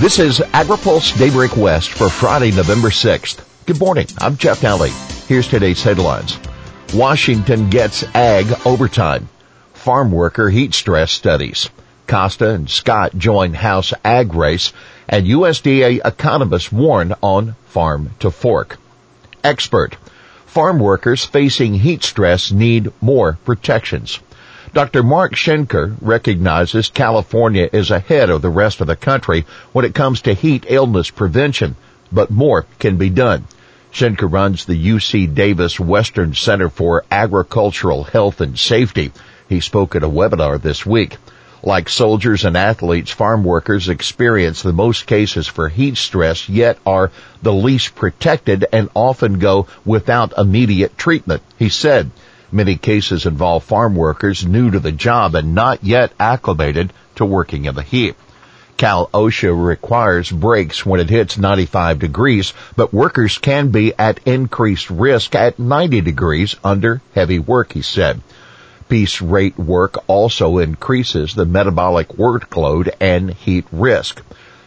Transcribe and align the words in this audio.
This 0.00 0.20
is 0.20 0.38
AgriPulse 0.38 1.18
Daybreak 1.18 1.56
West 1.56 1.90
for 1.90 2.08
Friday, 2.08 2.52
November 2.52 2.88
6th. 2.88 3.44
Good 3.66 3.80
morning. 3.80 4.06
I'm 4.18 4.36
Jeff 4.36 4.60
Daly. 4.60 4.90
Here's 5.26 5.48
today's 5.48 5.82
headlines. 5.82 6.38
Washington 6.94 7.68
gets 7.68 8.04
ag 8.14 8.46
overtime. 8.64 9.28
Farm 9.74 10.12
worker 10.12 10.50
heat 10.50 10.72
stress 10.72 11.10
studies. 11.10 11.68
Costa 12.06 12.50
and 12.50 12.70
Scott 12.70 13.18
join 13.18 13.54
House 13.54 13.92
ag 14.04 14.34
race 14.34 14.72
and 15.08 15.26
USDA 15.26 16.00
economists 16.04 16.70
warn 16.70 17.16
on 17.20 17.56
farm 17.66 18.12
to 18.20 18.30
fork. 18.30 18.78
Expert. 19.42 19.96
Farm 20.46 20.78
workers 20.78 21.24
facing 21.24 21.74
heat 21.74 22.04
stress 22.04 22.52
need 22.52 22.92
more 23.00 23.36
protections. 23.44 24.20
Dr. 24.74 25.02
Marc 25.02 25.34
Schenker 25.34 25.96
recognizes 26.00 26.90
California 26.90 27.68
is 27.72 27.90
ahead 27.90 28.28
of 28.28 28.42
the 28.42 28.50
rest 28.50 28.80
of 28.80 28.86
the 28.86 28.96
country 28.96 29.46
when 29.72 29.84
it 29.84 29.94
comes 29.94 30.22
to 30.22 30.34
heat 30.34 30.66
illness 30.68 31.10
prevention, 31.10 31.74
but 32.12 32.30
more 32.30 32.66
can 32.78 32.96
be 32.96 33.08
done. 33.08 33.46
Schenker 33.92 34.30
runs 34.30 34.64
the 34.66 34.90
UC 34.90 35.34
Davis 35.34 35.80
Western 35.80 36.34
Center 36.34 36.68
for 36.68 37.04
Agricultural 37.10 38.04
Health 38.04 38.40
and 38.40 38.58
Safety. 38.58 39.12
He 39.48 39.60
spoke 39.60 39.96
at 39.96 40.02
a 40.02 40.08
webinar 40.08 40.60
this 40.60 40.84
week. 40.84 41.16
Like 41.62 41.88
soldiers 41.88 42.44
and 42.44 42.56
athletes, 42.56 43.10
farm 43.10 43.44
workers 43.44 43.88
experience 43.88 44.62
the 44.62 44.72
most 44.72 45.06
cases 45.06 45.46
for 45.46 45.68
heat 45.68 45.96
stress, 45.96 46.48
yet 46.48 46.78
are 46.86 47.10
the 47.42 47.52
least 47.52 47.94
protected 47.94 48.66
and 48.72 48.90
often 48.94 49.38
go 49.38 49.66
without 49.84 50.36
immediate 50.36 50.96
treatment. 50.98 51.42
He 51.58 51.68
said, 51.68 52.10
Many 52.50 52.76
cases 52.76 53.26
involve 53.26 53.64
farm 53.64 53.94
workers 53.94 54.46
new 54.46 54.70
to 54.70 54.80
the 54.80 54.92
job 54.92 55.34
and 55.34 55.54
not 55.54 55.84
yet 55.84 56.12
acclimated 56.18 56.92
to 57.16 57.24
working 57.24 57.66
in 57.66 57.74
the 57.74 57.82
heat. 57.82 58.16
Cal 58.78 59.08
OSHA 59.12 59.66
requires 59.66 60.30
breaks 60.30 60.86
when 60.86 61.00
it 61.00 61.10
hits 61.10 61.36
95 61.36 61.98
degrees, 61.98 62.54
but 62.76 62.94
workers 62.94 63.36
can 63.36 63.68
be 63.68 63.92
at 63.98 64.20
increased 64.24 64.88
risk 64.88 65.34
at 65.34 65.58
90 65.58 66.00
degrees 66.00 66.54
under 66.62 67.02
heavy 67.14 67.40
work, 67.40 67.72
he 67.72 67.82
said. 67.82 68.20
Piece 68.88 69.20
rate 69.20 69.58
work 69.58 69.96
also 70.06 70.58
increases 70.58 71.34
the 71.34 71.44
metabolic 71.44 72.08
workload 72.10 72.90
and 73.00 73.34
heat 73.34 73.66
risk. 73.72 74.22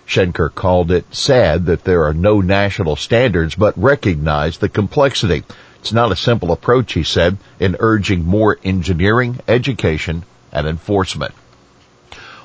Schenker 0.05 0.53
called 0.53 0.91
it 0.91 1.05
sad 1.15 1.65
that 1.67 1.85
there 1.85 2.03
are 2.03 2.13
no 2.13 2.41
national 2.41 2.97
standards, 2.97 3.55
but 3.55 3.81
recognized 3.81 4.59
the 4.59 4.67
complexity. 4.69 5.43
It's 5.81 5.91
not 5.91 6.11
a 6.11 6.15
simple 6.15 6.51
approach, 6.51 6.93
he 6.93 7.03
said, 7.03 7.37
in 7.59 7.75
urging 7.79 8.23
more 8.23 8.59
engineering, 8.63 9.39
education, 9.47 10.23
and 10.51 10.67
enforcement. 10.67 11.33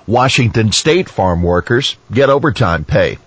Washington 0.06 0.72
state 0.72 1.10
farm 1.10 1.42
workers 1.42 1.96
get 2.10 2.30
overtime 2.30 2.84
pay. 2.84 3.18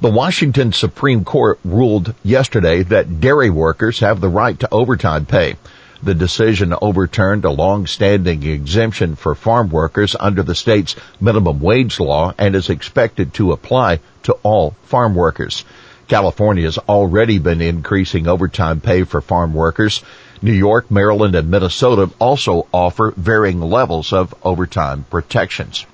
The 0.00 0.10
Washington 0.10 0.72
Supreme 0.72 1.24
Court 1.24 1.58
ruled 1.64 2.14
yesterday 2.22 2.84
that 2.84 3.20
dairy 3.20 3.50
workers 3.50 3.98
have 3.98 4.20
the 4.20 4.28
right 4.28 4.58
to 4.60 4.68
overtime 4.70 5.26
pay. 5.26 5.56
The 6.04 6.14
decision 6.14 6.72
overturned 6.80 7.44
a 7.44 7.50
long-standing 7.50 8.44
exemption 8.44 9.16
for 9.16 9.34
farm 9.34 9.70
workers 9.70 10.14
under 10.18 10.44
the 10.44 10.54
state's 10.54 10.94
minimum 11.20 11.58
wage 11.58 11.98
law 11.98 12.32
and 12.38 12.54
is 12.54 12.70
expected 12.70 13.34
to 13.34 13.50
apply 13.50 13.98
to 14.22 14.34
all 14.44 14.76
farm 14.84 15.16
workers. 15.16 15.64
California 16.12 16.64
has 16.64 16.76
already 16.76 17.38
been 17.38 17.62
increasing 17.62 18.28
overtime 18.28 18.82
pay 18.82 19.02
for 19.04 19.22
farm 19.22 19.54
workers. 19.54 20.02
New 20.42 20.52
York, 20.52 20.90
Maryland, 20.90 21.34
and 21.34 21.50
Minnesota 21.50 22.10
also 22.18 22.66
offer 22.70 23.14
varying 23.16 23.62
levels 23.62 24.12
of 24.12 24.34
overtime 24.42 25.06
protections. 25.08 25.86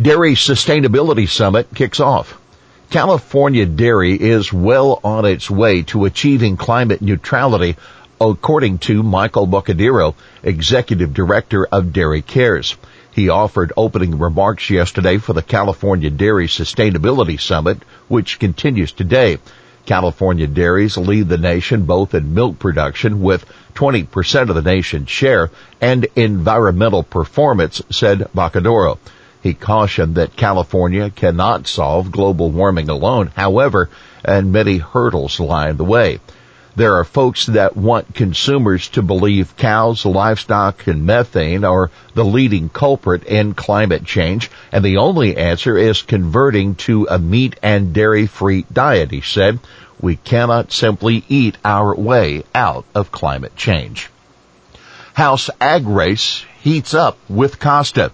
Dairy 0.00 0.34
Sustainability 0.34 1.28
Summit 1.28 1.66
kicks 1.74 1.98
off. 1.98 2.38
California 2.90 3.66
dairy 3.66 4.14
is 4.14 4.52
well 4.52 5.00
on 5.02 5.24
its 5.24 5.50
way 5.50 5.82
to 5.82 6.04
achieving 6.04 6.56
climate 6.56 7.02
neutrality 7.02 7.74
according 8.20 8.78
to 8.78 9.02
Michael 9.02 9.48
Boccadoro, 9.48 10.14
Executive 10.44 11.12
Director 11.12 11.66
of 11.66 11.92
Dairy 11.92 12.22
Cares. 12.22 12.76
He 13.14 13.28
offered 13.28 13.74
opening 13.76 14.18
remarks 14.18 14.70
yesterday 14.70 15.18
for 15.18 15.34
the 15.34 15.42
California 15.42 16.08
Dairy 16.08 16.46
Sustainability 16.46 17.38
Summit, 17.38 17.82
which 18.08 18.38
continues 18.38 18.90
today. 18.90 19.38
California 19.84 20.46
dairies 20.46 20.96
lead 20.96 21.28
the 21.28 21.36
nation 21.36 21.84
both 21.84 22.14
in 22.14 22.32
milk 22.32 22.58
production 22.58 23.20
with 23.20 23.44
20% 23.74 24.48
of 24.48 24.54
the 24.54 24.62
nation's 24.62 25.10
share 25.10 25.50
and 25.80 26.06
environmental 26.16 27.02
performance, 27.02 27.82
said 27.90 28.28
Boccadoro. 28.34 28.98
He 29.42 29.54
cautioned 29.54 30.14
that 30.14 30.36
California 30.36 31.10
cannot 31.10 31.66
solve 31.66 32.12
global 32.12 32.50
warming 32.50 32.88
alone, 32.88 33.30
however, 33.36 33.90
and 34.24 34.52
many 34.52 34.78
hurdles 34.78 35.38
lie 35.38 35.68
in 35.68 35.76
the 35.76 35.84
way. 35.84 36.20
There 36.74 36.96
are 36.96 37.04
folks 37.04 37.46
that 37.46 37.76
want 37.76 38.14
consumers 38.14 38.88
to 38.90 39.02
believe 39.02 39.56
cows, 39.58 40.06
livestock, 40.06 40.86
and 40.86 41.04
methane 41.04 41.64
are 41.64 41.90
the 42.14 42.24
leading 42.24 42.70
culprit 42.70 43.24
in 43.24 43.52
climate 43.52 44.06
change, 44.06 44.50
and 44.72 44.82
the 44.82 44.96
only 44.96 45.36
answer 45.36 45.76
is 45.76 46.00
converting 46.00 46.76
to 46.76 47.06
a 47.10 47.18
meat 47.18 47.56
and 47.62 47.92
dairy 47.92 48.26
free 48.26 48.64
diet, 48.72 49.10
he 49.10 49.20
said. 49.20 49.58
We 50.00 50.16
cannot 50.16 50.72
simply 50.72 51.24
eat 51.28 51.58
our 51.62 51.94
way 51.94 52.42
out 52.54 52.86
of 52.94 53.12
climate 53.12 53.54
change. 53.54 54.08
House 55.12 55.50
Ag 55.60 55.86
Race 55.86 56.42
heats 56.62 56.94
up 56.94 57.18
with 57.28 57.60
Costa. 57.60 58.12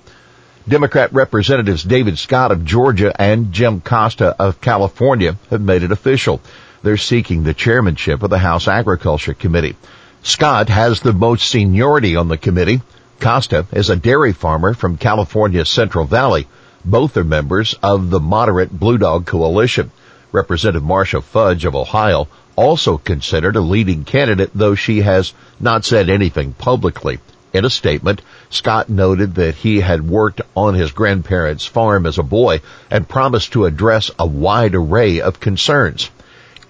Democrat 0.66 1.12
Representatives 1.12 1.84
David 1.84 2.18
Scott 2.18 2.50
of 2.50 2.64
Georgia 2.64 3.12
and 3.22 3.52
Jim 3.52 3.80
Costa 3.80 4.34
of 4.36 4.60
California 4.60 5.36
have 5.48 5.60
made 5.62 5.84
it 5.84 5.92
official. 5.92 6.40
They're 6.80 6.96
seeking 6.96 7.42
the 7.42 7.54
chairmanship 7.54 8.22
of 8.22 8.30
the 8.30 8.38
House 8.38 8.68
Agriculture 8.68 9.34
Committee. 9.34 9.74
Scott 10.22 10.68
has 10.68 11.00
the 11.00 11.12
most 11.12 11.48
seniority 11.50 12.14
on 12.14 12.28
the 12.28 12.38
committee. 12.38 12.82
Costa 13.18 13.66
is 13.72 13.90
a 13.90 13.96
dairy 13.96 14.32
farmer 14.32 14.74
from 14.74 14.96
California's 14.96 15.68
Central 15.68 16.04
Valley. 16.04 16.46
Both 16.84 17.16
are 17.16 17.24
members 17.24 17.74
of 17.82 18.10
the 18.10 18.20
moderate 18.20 18.70
Blue 18.70 18.96
Dog 18.96 19.26
Coalition. 19.26 19.90
Representative 20.30 20.84
Marcia 20.84 21.20
Fudge 21.20 21.64
of 21.64 21.74
Ohio 21.74 22.28
also 22.54 22.96
considered 22.96 23.56
a 23.56 23.60
leading 23.60 24.04
candidate, 24.04 24.50
though 24.54 24.76
she 24.76 25.00
has 25.00 25.32
not 25.58 25.84
said 25.84 26.08
anything 26.08 26.52
publicly. 26.52 27.18
In 27.52 27.64
a 27.64 27.70
statement, 27.70 28.22
Scott 28.50 28.88
noted 28.88 29.34
that 29.34 29.56
he 29.56 29.80
had 29.80 30.08
worked 30.08 30.42
on 30.54 30.74
his 30.74 30.92
grandparents' 30.92 31.66
farm 31.66 32.06
as 32.06 32.18
a 32.18 32.22
boy 32.22 32.60
and 32.88 33.08
promised 33.08 33.52
to 33.52 33.64
address 33.64 34.12
a 34.16 34.26
wide 34.26 34.76
array 34.76 35.20
of 35.20 35.40
concerns. 35.40 36.10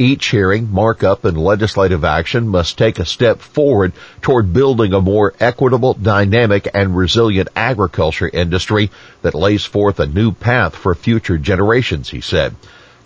Each 0.00 0.28
hearing, 0.28 0.70
markup, 0.70 1.25
and 1.25 1.36
legislative 1.36 2.04
action 2.04 2.47
must 2.47 2.78
take 2.78 3.00
a 3.00 3.04
step 3.04 3.41
forward 3.41 3.92
toward 4.22 4.53
building 4.53 4.92
a 4.92 5.00
more 5.00 5.34
equitable, 5.41 5.94
dynamic, 5.94 6.69
and 6.72 6.97
resilient 6.97 7.48
agriculture 7.56 8.31
industry 8.32 8.92
that 9.22 9.34
lays 9.34 9.64
forth 9.64 9.98
a 9.98 10.06
new 10.06 10.31
path 10.31 10.76
for 10.76 10.94
future 10.94 11.37
generations, 11.37 12.10
he 12.10 12.20
said. 12.20 12.54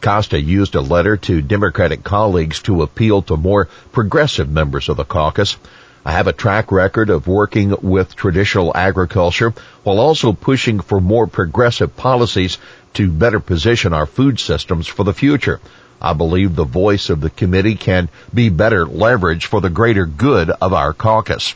Costa 0.02 0.38
used 0.38 0.74
a 0.74 0.82
letter 0.82 1.16
to 1.16 1.40
Democratic 1.40 2.04
colleagues 2.04 2.60
to 2.62 2.82
appeal 2.82 3.22
to 3.22 3.38
more 3.38 3.68
progressive 3.92 4.50
members 4.50 4.90
of 4.90 4.98
the 4.98 5.04
caucus. 5.04 5.56
I 6.04 6.12
have 6.12 6.26
a 6.26 6.32
track 6.32 6.72
record 6.72 7.10
of 7.10 7.28
working 7.28 7.74
with 7.80 8.16
traditional 8.16 8.72
agriculture 8.74 9.54
while 9.84 10.00
also 10.00 10.32
pushing 10.32 10.80
for 10.80 11.00
more 11.00 11.28
progressive 11.28 11.96
policies 11.96 12.58
to 12.94 13.10
better 13.10 13.38
position 13.38 13.92
our 13.92 14.06
food 14.06 14.40
systems 14.40 14.88
for 14.88 15.04
the 15.04 15.14
future. 15.14 15.60
I 16.00 16.14
believe 16.14 16.56
the 16.56 16.64
voice 16.64 17.08
of 17.10 17.20
the 17.20 17.30
committee 17.30 17.76
can 17.76 18.08
be 18.34 18.48
better 18.48 18.84
leveraged 18.84 19.44
for 19.44 19.60
the 19.60 19.70
greater 19.70 20.04
good 20.04 20.50
of 20.50 20.72
our 20.72 20.92
caucus. 20.92 21.54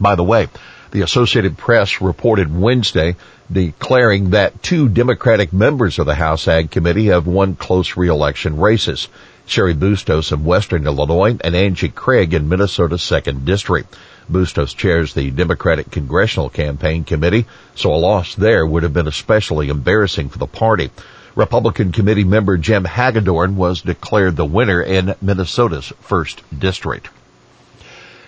By 0.00 0.14
the 0.14 0.24
way, 0.24 0.48
the 0.90 1.02
Associated 1.02 1.58
Press 1.58 2.00
reported 2.00 2.56
Wednesday 2.56 3.16
declaring 3.52 4.30
that 4.30 4.62
two 4.62 4.88
Democratic 4.88 5.52
members 5.52 5.98
of 5.98 6.06
the 6.06 6.14
House 6.14 6.48
Ag 6.48 6.70
Committee 6.70 7.06
have 7.06 7.26
won 7.26 7.56
close 7.56 7.98
reelection 7.98 8.58
races. 8.58 9.08
Cheri 9.46 9.74
Bustos 9.74 10.32
in 10.32 10.44
Western 10.44 10.86
Illinois 10.86 11.36
and 11.40 11.54
Angie 11.54 11.88
Craig 11.88 12.32
in 12.34 12.48
Minnesota's 12.48 13.02
second 13.02 13.44
district. 13.44 13.94
Bustos 14.28 14.72
chairs 14.72 15.12
the 15.12 15.30
Democratic 15.30 15.90
Congressional 15.90 16.48
Campaign 16.48 17.04
Committee, 17.04 17.46
so 17.74 17.92
a 17.92 17.96
loss 17.96 18.34
there 18.34 18.64
would 18.66 18.82
have 18.82 18.94
been 18.94 19.06
especially 19.06 19.68
embarrassing 19.68 20.30
for 20.30 20.38
the 20.38 20.46
party. 20.46 20.90
Republican 21.34 21.92
committee 21.92 22.24
member 22.24 22.56
Jim 22.56 22.84
Hagedorn 22.84 23.56
was 23.56 23.82
declared 23.82 24.36
the 24.36 24.44
winner 24.44 24.80
in 24.80 25.14
Minnesota's 25.20 25.92
first 26.00 26.42
district. 26.56 27.08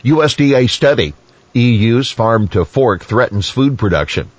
USDA 0.04 0.68
study. 0.68 1.14
EU's 1.54 2.10
farm 2.10 2.48
to 2.48 2.64
fork 2.66 3.02
threatens 3.02 3.48
food 3.48 3.78
production. 3.78 4.30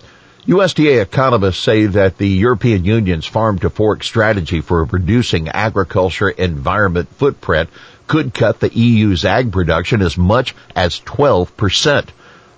USDA 0.48 1.02
economists 1.02 1.60
say 1.62 1.88
that 1.88 2.18
the 2.18 2.30
European 2.30 2.86
Union's 2.86 3.26
farm 3.26 3.60
to 3.60 3.70
fork 3.70 4.02
strategy 4.02 4.62
for 4.62 4.86
reducing 4.86 5.50
agriculture 5.50 6.30
environment 6.30 7.10
footprint 7.18 7.70
could 8.08 8.34
cut 8.34 8.62
the 8.62 8.74
EU's 8.74 9.26
ag 9.26 9.52
production 9.52 10.02
as 10.02 10.18
much 10.18 10.56
as 10.74 11.02
12%. 11.02 12.06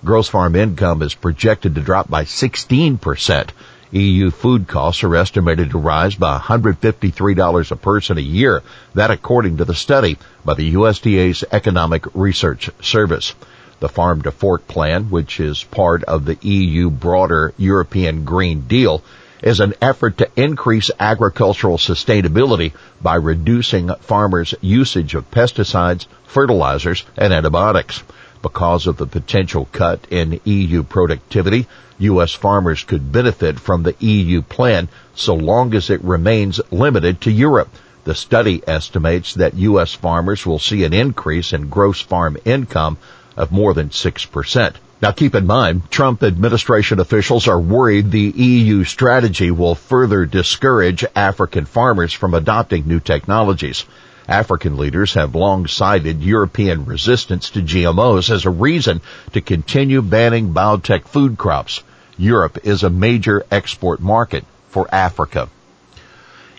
Gross 0.04 0.28
farm 0.28 0.54
income 0.54 1.02
is 1.02 1.14
projected 1.16 1.74
to 1.74 1.80
drop 1.80 2.08
by 2.08 2.22
16%. 2.22 3.50
EU 3.90 4.30
food 4.30 4.68
costs 4.68 5.02
are 5.02 5.16
estimated 5.16 5.70
to 5.70 5.78
rise 5.78 6.14
by 6.14 6.38
$153 6.38 7.70
a 7.72 7.76
person 7.76 8.18
a 8.18 8.20
year. 8.20 8.62
That 8.94 9.10
according 9.10 9.56
to 9.56 9.64
the 9.64 9.74
study 9.74 10.16
by 10.44 10.54
the 10.54 10.74
USDA's 10.74 11.42
Economic 11.50 12.04
Research 12.14 12.70
Service. 12.82 13.34
The 13.80 13.88
Farm 13.88 14.20
to 14.22 14.30
Fork 14.30 14.68
Plan, 14.68 15.04
which 15.04 15.40
is 15.40 15.64
part 15.64 16.04
of 16.04 16.26
the 16.26 16.36
EU 16.42 16.90
broader 16.90 17.54
European 17.56 18.24
Green 18.24 18.60
Deal, 18.68 19.02
is 19.42 19.58
an 19.58 19.72
effort 19.80 20.18
to 20.18 20.28
increase 20.36 20.90
agricultural 21.00 21.78
sustainability 21.78 22.72
by 23.00 23.14
reducing 23.14 23.88
farmers' 24.00 24.54
usage 24.60 25.14
of 25.14 25.30
pesticides, 25.30 26.04
fertilizers, 26.26 27.04
and 27.16 27.32
antibiotics. 27.32 28.02
Because 28.42 28.86
of 28.86 28.98
the 28.98 29.06
potential 29.06 29.66
cut 29.72 30.00
in 30.10 30.40
EU 30.44 30.82
productivity, 30.82 31.66
U.S. 32.00 32.32
farmers 32.34 32.84
could 32.84 33.12
benefit 33.12 33.58
from 33.58 33.82
the 33.82 33.94
EU 34.00 34.42
plan 34.42 34.88
so 35.14 35.34
long 35.34 35.74
as 35.74 35.88
it 35.88 36.04
remains 36.04 36.60
limited 36.70 37.20
to 37.22 37.30
Europe. 37.30 37.70
The 38.04 38.14
study 38.14 38.62
estimates 38.66 39.34
that 39.34 39.54
U.S. 39.54 39.94
farmers 39.94 40.44
will 40.44 40.58
see 40.58 40.84
an 40.84 40.92
increase 40.92 41.52
in 41.52 41.68
gross 41.68 42.00
farm 42.00 42.36
income 42.44 42.98
of 43.40 43.50
more 43.50 43.74
than 43.74 43.88
6%. 43.88 44.74
Now 45.02 45.12
keep 45.12 45.34
in 45.34 45.46
mind, 45.46 45.90
Trump 45.90 46.22
administration 46.22 47.00
officials 47.00 47.48
are 47.48 47.58
worried 47.58 48.10
the 48.10 48.20
EU 48.36 48.84
strategy 48.84 49.50
will 49.50 49.74
further 49.74 50.26
discourage 50.26 51.04
African 51.16 51.64
farmers 51.64 52.12
from 52.12 52.34
adopting 52.34 52.86
new 52.86 53.00
technologies. 53.00 53.86
African 54.28 54.76
leaders 54.76 55.14
have 55.14 55.34
long 55.34 55.66
cited 55.66 56.22
European 56.22 56.84
resistance 56.84 57.48
to 57.50 57.62
GMOs 57.62 58.30
as 58.30 58.44
a 58.44 58.50
reason 58.50 59.00
to 59.32 59.40
continue 59.40 60.02
banning 60.02 60.52
biotech 60.52 61.04
food 61.08 61.38
crops. 61.38 61.82
Europe 62.18 62.58
is 62.64 62.82
a 62.82 62.90
major 62.90 63.42
export 63.50 64.00
market 64.00 64.44
for 64.68 64.86
Africa. 64.94 65.48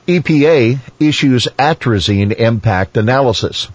EPA 0.07 0.79
issues 0.99 1.47
atrazine 1.59 2.33
impact 2.33 2.97
analysis. 2.97 3.67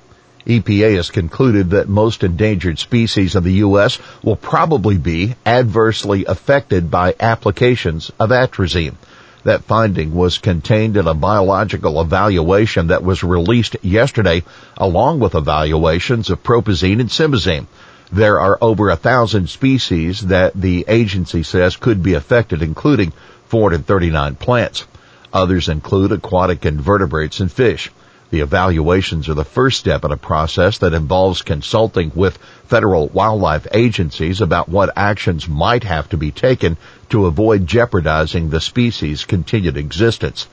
EPA 0.46 0.94
has 0.94 1.10
concluded 1.10 1.70
that 1.70 1.88
most 1.88 2.22
endangered 2.22 2.78
species 2.78 3.34
in 3.34 3.43
the 3.43 3.54
U.S. 3.54 3.98
will 4.22 4.37
probably 4.37 4.96
be 4.96 5.34
adversely 5.44 6.25
affected 6.25 6.88
by 6.88 7.16
applications 7.19 8.12
of 8.20 8.31
atrazine. 8.31 8.94
That 9.43 9.64
finding 9.64 10.14
was 10.14 10.38
contained 10.38 10.96
in 10.96 11.08
a 11.08 11.14
biological 11.14 12.00
evaluation 12.00 12.88
that 12.88 13.02
was 13.02 13.25
released 13.25 13.76
yesterday 13.82 14.44
along 14.76 15.19
with 15.19 15.34
evaluations 15.34 16.31
of 16.31 16.44
propazine 16.44 17.00
and 17.00 17.08
simazine. 17.08 17.66
There 18.12 18.38
are 18.38 18.56
over 18.60 18.88
a 18.88 18.96
thousand 18.96 19.49
species 19.50 20.20
that 20.28 20.52
the 20.54 20.84
agency 20.87 21.42
says 21.42 21.76
could 21.76 22.04
be 22.04 22.14
affected, 22.14 22.62
including 22.62 23.12
439 23.49 24.37
plants. 24.37 24.84
Others 25.32 25.69
include 25.69 26.12
aquatic 26.12 26.64
invertebrates 26.64 27.40
and 27.40 27.50
fish. 27.50 27.90
The 28.28 28.40
evaluations 28.40 29.28
are 29.28 29.34
the 29.34 29.44
first 29.44 29.78
step 29.78 30.05
in 30.05 30.11
a 30.11 30.17
process 30.17 30.78
that 30.78 30.93
involves 30.93 31.43
consulting 31.43 32.11
with 32.14 32.38
federal 32.64 33.06
wildlife 33.06 33.69
agencies 33.73 34.40
about 34.40 34.69
what 34.69 34.93
actions 34.96 35.49
might 35.49 35.84
have 35.84 36.08
to 36.08 36.17
be 36.17 36.32
taken 36.32 36.76
to 37.11 37.26
avoid 37.26 37.69
jeopardizing 37.69 38.50
the 38.50 38.61
species' 38.61 39.25
continued 39.25 39.76
existence. 39.76 40.49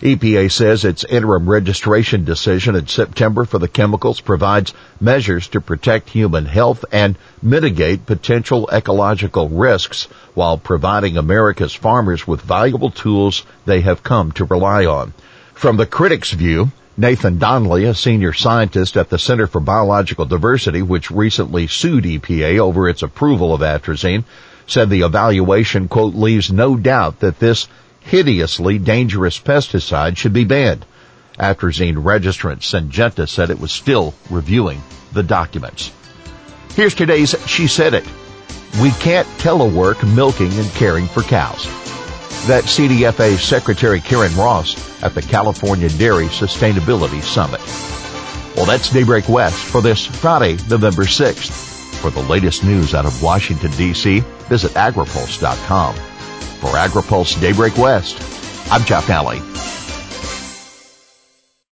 EPA 0.00 0.50
says 0.50 0.84
its 0.84 1.04
interim 1.04 1.48
registration 1.48 2.24
decision 2.24 2.74
in 2.74 2.88
September 2.88 3.44
for 3.44 3.60
the 3.60 3.68
chemicals 3.68 4.20
provides 4.20 4.74
measures 5.00 5.46
to 5.46 5.60
protect 5.60 6.10
human 6.10 6.44
health 6.44 6.84
and 6.90 7.16
mitigate 7.40 8.04
potential 8.04 8.68
ecological 8.72 9.48
risks 9.48 10.08
while 10.34 10.58
providing 10.58 11.16
America's 11.16 11.72
farmers 11.72 12.26
with 12.26 12.40
valuable 12.40 12.90
tools 12.90 13.44
they 13.64 13.80
have 13.82 14.02
come 14.02 14.32
to 14.32 14.44
rely 14.44 14.86
on. 14.86 15.12
From 15.54 15.76
the 15.76 15.86
critic's 15.86 16.32
view, 16.32 16.72
Nathan 16.96 17.38
Donley, 17.38 17.84
a 17.84 17.94
senior 17.94 18.32
scientist 18.32 18.96
at 18.96 19.08
the 19.08 19.18
Center 19.18 19.46
for 19.46 19.60
Biological 19.60 20.26
Diversity, 20.26 20.82
which 20.82 21.10
recently 21.10 21.66
sued 21.66 22.04
EPA 22.04 22.58
over 22.58 22.88
its 22.88 23.02
approval 23.02 23.54
of 23.54 23.60
atrazine, 23.60 24.24
said 24.66 24.90
the 24.90 25.02
evaluation, 25.02 25.88
quote, 25.88 26.14
leaves 26.14 26.52
no 26.52 26.76
doubt 26.76 27.20
that 27.20 27.38
this 27.38 27.66
hideously 28.00 28.78
dangerous 28.78 29.38
pesticide 29.38 30.16
should 30.16 30.32
be 30.32 30.44
banned. 30.44 30.84
Atrazine 31.38 32.02
registrant 32.02 32.60
Syngenta 32.60 33.28
said 33.28 33.48
it 33.50 33.60
was 33.60 33.72
still 33.72 34.14
reviewing 34.28 34.82
the 35.12 35.22
documents. 35.22 35.90
Here's 36.74 36.94
today's 36.94 37.34
She 37.46 37.68
Said 37.68 37.94
It. 37.94 38.06
We 38.82 38.90
can't 38.90 39.28
telework 39.38 40.02
milking 40.14 40.52
and 40.52 40.70
caring 40.72 41.06
for 41.06 41.22
cows 41.22 41.81
that 42.46 42.64
CDFA 42.64 43.38
Secretary 43.38 44.00
Karen 44.00 44.34
Ross 44.36 45.02
at 45.02 45.14
the 45.14 45.22
California 45.22 45.88
Dairy 45.90 46.26
Sustainability 46.26 47.22
Summit. 47.22 47.60
Well, 48.56 48.66
that's 48.66 48.90
Daybreak 48.90 49.28
West 49.28 49.64
for 49.64 49.80
this 49.80 50.04
Friday, 50.04 50.56
November 50.68 51.04
6th. 51.04 51.70
For 52.00 52.10
the 52.10 52.22
latest 52.22 52.64
news 52.64 52.94
out 52.94 53.06
of 53.06 53.22
Washington, 53.22 53.70
D.C., 53.72 54.20
visit 54.48 54.72
agripulse.com. 54.72 55.94
For 55.94 56.70
AgriPulse 56.76 57.40
Daybreak 57.40 57.76
West, 57.78 58.20
I'm 58.70 58.84
Jeff 58.84 59.08
Alley. 59.08 59.38